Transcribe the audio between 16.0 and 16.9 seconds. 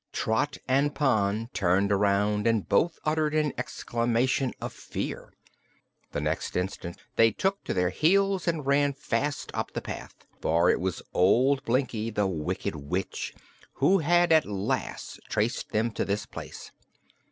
this place.